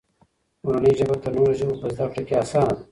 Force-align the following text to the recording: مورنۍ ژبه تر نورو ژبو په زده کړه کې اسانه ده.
مورنۍ 0.63 0.93
ژبه 0.99 1.15
تر 1.23 1.31
نورو 1.37 1.53
ژبو 1.59 1.73
په 1.81 1.87
زده 1.95 2.05
کړه 2.13 2.21
کې 2.27 2.35
اسانه 2.43 2.73
ده. 2.75 2.79